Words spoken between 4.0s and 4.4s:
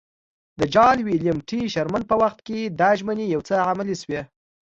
شوې.